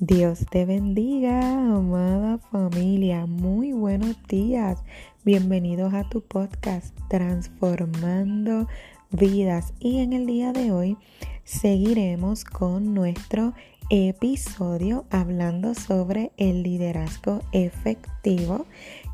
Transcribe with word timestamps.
Dios 0.00 0.44
te 0.50 0.64
bendiga, 0.64 1.52
amada 1.52 2.38
familia. 2.38 3.26
Muy 3.26 3.72
buenos 3.72 4.16
días. 4.26 4.82
Bienvenidos 5.24 5.94
a 5.94 6.02
tu 6.08 6.20
podcast 6.20 6.98
Transformando 7.08 8.66
Vidas. 9.12 9.72
Y 9.78 10.00
en 10.00 10.12
el 10.12 10.26
día 10.26 10.52
de 10.52 10.72
hoy 10.72 10.98
seguiremos 11.44 12.44
con 12.44 12.92
nuestro 12.92 13.54
episodio 13.88 15.04
hablando 15.10 15.74
sobre 15.76 16.32
el 16.38 16.64
liderazgo 16.64 17.42
efectivo 17.52 18.66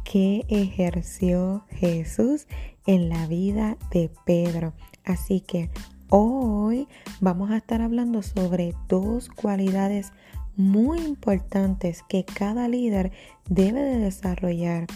que 0.02 0.46
ejerció 0.48 1.62
Jesús 1.68 2.46
en 2.86 3.10
la 3.10 3.26
vida 3.26 3.76
de 3.90 4.10
Pedro. 4.24 4.72
Así 5.04 5.40
que 5.40 5.68
hoy 6.08 6.88
vamos 7.20 7.50
a 7.50 7.58
estar 7.58 7.82
hablando 7.82 8.22
sobre 8.22 8.74
dos 8.88 9.28
cualidades 9.28 10.14
muy 10.56 11.00
importantes 11.00 12.02
que 12.08 12.24
cada 12.24 12.68
líder 12.68 13.12
debe 13.48 13.82
de 13.82 13.98
desarrollar. 13.98 14.86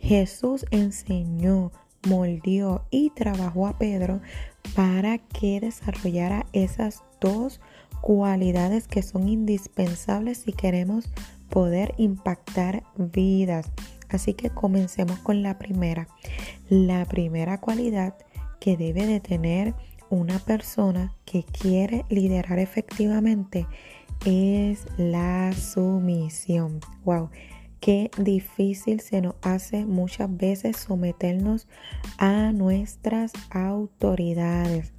Jesús 0.00 0.66
enseñó, 0.70 1.72
moldeó 2.06 2.86
y 2.90 3.10
trabajó 3.10 3.66
a 3.66 3.78
Pedro 3.78 4.20
para 4.74 5.18
que 5.18 5.60
desarrollara 5.60 6.46
esas 6.52 7.02
dos 7.20 7.60
cualidades 8.00 8.86
que 8.86 9.02
son 9.02 9.28
indispensables 9.28 10.38
si 10.38 10.52
queremos 10.52 11.08
poder 11.48 11.94
impactar 11.96 12.82
vidas. 12.96 13.70
Así 14.08 14.34
que 14.34 14.50
comencemos 14.50 15.18
con 15.20 15.42
la 15.42 15.58
primera. 15.58 16.08
La 16.68 17.04
primera 17.04 17.60
cualidad 17.60 18.14
que 18.60 18.76
debe 18.76 19.06
de 19.06 19.20
tener 19.20 19.74
una 20.10 20.38
persona 20.38 21.14
que 21.24 21.44
quiere 21.44 22.04
liderar 22.08 22.58
efectivamente 22.58 23.66
es 24.24 24.86
la 24.96 25.52
sumisión. 25.52 26.80
Wow, 27.04 27.30
qué 27.80 28.10
difícil 28.18 29.00
se 29.00 29.20
nos 29.20 29.34
hace 29.42 29.84
muchas 29.84 30.34
veces 30.34 30.76
someternos 30.76 31.68
a 32.18 32.52
nuestras 32.52 33.32
autoridades. 33.50 34.92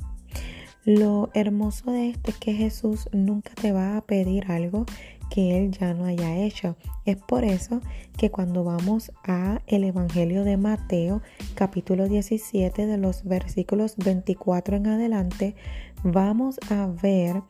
Lo 0.84 1.32
hermoso 1.34 1.92
de 1.92 2.10
esto 2.10 2.30
es 2.30 2.38
que 2.38 2.54
Jesús 2.54 3.10
nunca 3.12 3.52
te 3.56 3.72
va 3.72 3.98
a 3.98 4.02
pedir 4.02 4.52
algo 4.52 4.86
que 5.32 5.58
él 5.58 5.72
ya 5.72 5.96
no 5.96 6.06
haya 6.06 6.38
hecho. 6.38 6.78
Es 7.06 7.18
por 7.18 7.44
eso 7.44 7.82
que 8.18 8.30
cuando 8.30 8.64
vamos 8.64 9.12
a 9.24 9.62
el 9.66 9.84
Evangelio 9.84 10.44
de 10.44 10.58
Mateo, 10.58 11.24
capítulo 11.56 12.08
17 12.08 12.86
de 12.86 12.98
los 12.98 13.24
versículos 13.24 13.96
24 13.98 14.78
en 14.78 14.88
adelante, 14.88 15.56
vamos 16.04 16.60
a 16.70 16.88
ver 17.02 17.42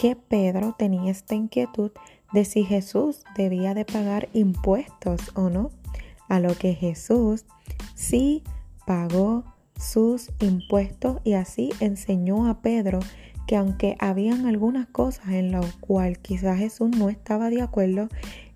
que 0.00 0.16
Pedro 0.16 0.74
tenía 0.78 1.10
esta 1.10 1.34
inquietud 1.34 1.90
de 2.32 2.46
si 2.46 2.64
Jesús 2.64 3.20
debía 3.36 3.74
de 3.74 3.84
pagar 3.84 4.30
impuestos 4.32 5.20
o 5.34 5.50
no, 5.50 5.72
a 6.30 6.40
lo 6.40 6.54
que 6.54 6.72
Jesús 6.72 7.44
sí 7.94 8.42
pagó 8.86 9.44
sus 9.78 10.30
impuestos 10.40 11.18
y 11.22 11.34
así 11.34 11.68
enseñó 11.80 12.48
a 12.48 12.62
Pedro 12.62 13.00
que 13.46 13.56
aunque 13.56 13.96
habían 13.98 14.46
algunas 14.46 14.86
cosas 14.86 15.32
en 15.32 15.52
las 15.52 15.74
cuales 15.76 16.16
quizás 16.16 16.58
Jesús 16.58 16.88
no 16.96 17.10
estaba 17.10 17.50
de 17.50 17.60
acuerdo, 17.60 18.08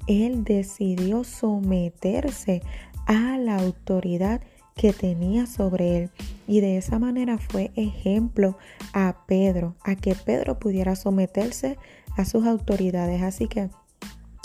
él 0.06 0.44
decidió 0.44 1.24
someterse 1.24 2.62
a 3.04 3.36
la 3.36 3.56
autoridad 3.56 4.40
que 4.74 4.92
tenía 4.92 5.46
sobre 5.46 5.98
él. 5.98 6.10
Y 6.46 6.60
de 6.60 6.76
esa 6.76 6.98
manera 6.98 7.38
fue 7.38 7.72
ejemplo 7.76 8.56
a 8.92 9.24
Pedro, 9.26 9.76
a 9.82 9.94
que 9.96 10.14
Pedro 10.14 10.58
pudiera 10.58 10.96
someterse 10.96 11.78
a 12.16 12.24
sus 12.24 12.46
autoridades. 12.46 13.22
Así 13.22 13.48
que 13.48 13.70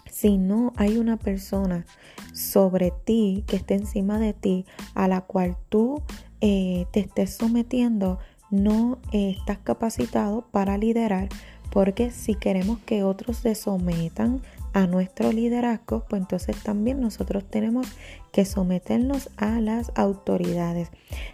si 0.09 0.37
no 0.37 0.73
hay 0.75 0.97
una 0.97 1.17
persona 1.17 1.85
sobre 2.33 2.91
ti 3.05 3.43
que 3.47 3.57
esté 3.57 3.75
encima 3.75 4.19
de 4.19 4.33
ti 4.33 4.65
a 4.93 5.07
la 5.07 5.21
cual 5.21 5.57
tú 5.69 6.01
eh, 6.41 6.85
te 6.91 7.01
estés 7.01 7.35
sometiendo, 7.35 8.19
no 8.49 8.99
eh, 9.11 9.35
estás 9.37 9.59
capacitado 9.59 10.47
para 10.51 10.77
liderar 10.77 11.29
porque 11.69 12.11
si 12.11 12.35
queremos 12.35 12.79
que 12.79 13.03
otros 13.03 13.37
se 13.37 13.55
sometan 13.55 14.41
a 14.73 14.87
nuestro 14.87 15.31
liderazgo, 15.31 16.05
pues 16.09 16.21
entonces 16.21 16.61
también 16.63 16.99
nosotros 16.99 17.43
tenemos 17.49 17.87
que 18.31 18.45
someternos 18.45 19.29
a 19.37 19.59
las 19.61 19.91
autoridades. 19.95 20.89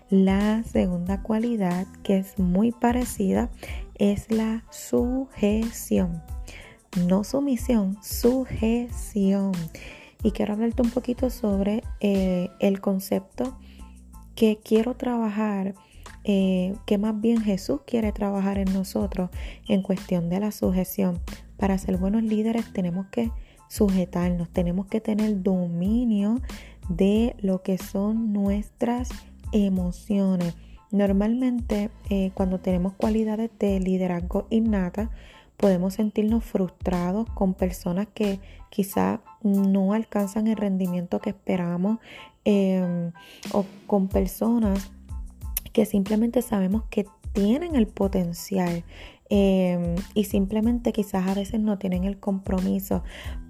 La 0.09 0.63
segunda 0.63 1.21
cualidad 1.21 1.87
que 2.03 2.17
es 2.17 2.37
muy 2.39 2.71
parecida 2.71 3.49
es 3.95 4.31
la 4.31 4.63
sujeción. 4.71 6.23
No 7.07 7.23
sumisión, 7.23 7.97
sujeción. 8.01 9.51
Y 10.23 10.31
quiero 10.31 10.53
hablarte 10.53 10.81
un 10.81 10.91
poquito 10.91 11.29
sobre 11.29 11.83
eh, 11.99 12.49
el 12.59 12.79
concepto 12.81 13.57
que 14.35 14.59
quiero 14.63 14.95
trabajar 14.95 15.75
eh, 16.27 16.73
que 16.87 16.97
más 16.97 17.21
bien 17.21 17.39
Jesús 17.41 17.81
quiere 17.85 18.11
trabajar 18.11 18.57
en 18.57 18.73
nosotros 18.73 19.29
en 19.67 19.83
cuestión 19.83 20.27
de 20.27 20.39
la 20.39 20.51
sujeción. 20.51 21.21
Para 21.57 21.77
ser 21.77 21.97
buenos 21.97 22.23
líderes 22.23 22.71
tenemos 22.73 23.07
que 23.07 23.31
sujetarnos, 23.67 24.49
tenemos 24.49 24.87
que 24.87 25.01
tener 25.01 25.41
dominio 25.41 26.41
de 26.89 27.35
lo 27.39 27.61
que 27.61 27.77
son 27.77 28.33
nuestras 28.33 29.09
emociones. 29.51 30.55
Normalmente 30.91 31.89
eh, 32.09 32.31
cuando 32.33 32.59
tenemos 32.59 32.93
cualidades 32.93 33.49
de 33.59 33.79
liderazgo 33.79 34.47
innata, 34.49 35.09
podemos 35.57 35.95
sentirnos 35.95 36.43
frustrados 36.43 37.29
con 37.31 37.53
personas 37.53 38.07
que 38.13 38.39
quizá 38.69 39.21
no 39.41 39.93
alcanzan 39.93 40.47
el 40.47 40.57
rendimiento 40.57 41.19
que 41.19 41.29
esperamos 41.29 41.99
em, 42.43 43.11
o 43.51 43.65
con 43.87 44.07
personas 44.07 44.91
que 45.71 45.85
simplemente 45.85 46.41
sabemos 46.41 46.83
que 46.89 47.05
tienen 47.33 47.75
el 47.75 47.87
potencial 47.87 48.83
em, 49.29 49.95
y 50.13 50.25
simplemente 50.25 50.93
quizás 50.93 51.27
a 51.27 51.33
veces 51.33 51.59
no 51.59 51.77
tienen 51.77 52.03
el 52.03 52.19
compromiso, 52.19 53.03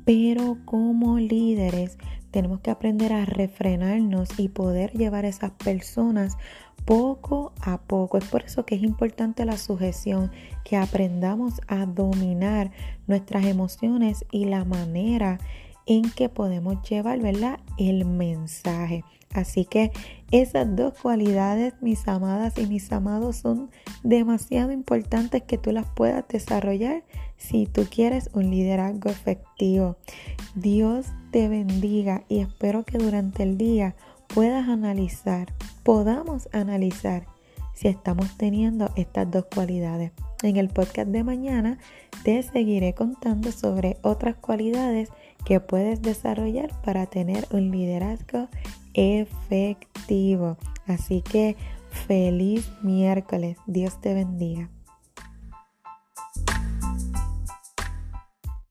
pero 0.05 0.57
como 0.65 1.19
líderes 1.19 1.97
tenemos 2.31 2.59
que 2.59 2.71
aprender 2.71 3.13
a 3.13 3.25
refrenarnos 3.25 4.29
y 4.37 4.49
poder 4.49 4.91
llevar 4.91 5.25
a 5.25 5.29
esas 5.29 5.51
personas 5.51 6.37
poco 6.85 7.53
a 7.61 7.79
poco. 7.79 8.17
Es 8.17 8.25
por 8.25 8.43
eso 8.43 8.65
que 8.65 8.75
es 8.75 8.83
importante 8.83 9.45
la 9.45 9.57
sujeción, 9.57 10.31
que 10.63 10.77
aprendamos 10.77 11.61
a 11.67 11.85
dominar 11.85 12.71
nuestras 13.07 13.45
emociones 13.45 14.25
y 14.31 14.45
la 14.45 14.65
manera 14.65 15.39
en 15.85 16.09
que 16.12 16.29
podemos 16.29 16.81
llevar, 16.88 17.19
¿verdad? 17.19 17.59
El 17.78 18.06
mensaje. 18.06 19.03
Así 19.34 19.66
que 19.66 19.91
esas 20.31 20.75
dos 20.75 20.94
cualidades, 20.94 21.73
mis 21.81 22.07
amadas 22.07 22.57
y 22.57 22.68
mis 22.68 22.91
amados, 22.91 23.35
son 23.35 23.69
demasiado 24.03 24.72
importantes 24.72 25.44
que 25.44 25.57
tú 25.57 25.72
las 25.72 25.85
puedas 25.88 26.25
desarrollar 26.29 27.03
si 27.38 27.66
tú 27.66 27.85
quieres 27.90 28.29
un 28.34 28.50
liderazgo 28.50 29.09
efectivo. 29.09 29.97
Dios 30.56 31.07
te 31.31 31.50
bendiga 31.50 32.23
y 32.29 32.40
espero 32.40 32.85
que 32.85 32.97
durante 32.97 33.44
el 33.44 33.57
día 33.57 33.96
puedas 34.28 34.69
analizar, 34.69 35.53
podamos 35.84 36.47
analizar 36.53 37.28
si 37.73 37.90
estamos 37.90 38.38
teniendo 38.38 38.90
estas 38.96 39.29
dos 39.29 39.46
cualidades. 39.53 40.12
En 40.44 40.57
el 40.57 40.69
podcast 40.69 41.09
de 41.09 41.23
mañana 41.23 41.78
te 42.23 42.41
seguiré 42.44 42.94
contando 42.94 43.51
sobre 43.51 43.97
otras 44.01 44.35
cualidades 44.35 45.09
que 45.46 45.59
puedes 45.59 46.01
desarrollar 46.01 46.69
para 46.81 47.06
tener 47.06 47.47
un 47.51 47.72
liderazgo 47.72 48.50
efectivo. 48.94 50.57
Así 50.88 51.22
que 51.22 51.56
feliz 51.90 52.69
miércoles. 52.81 53.58
Dios 53.66 53.99
te 54.02 54.14
bendiga. 54.14 54.70